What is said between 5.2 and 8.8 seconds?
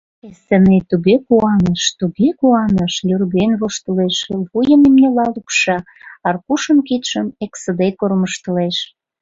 лупша, Аркушын кидшым эксыде кормыжтылеш.